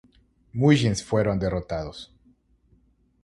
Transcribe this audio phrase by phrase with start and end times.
[0.53, 2.11] Mullins fueron derrotados.